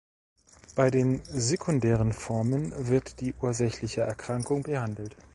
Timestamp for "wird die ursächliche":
2.87-4.01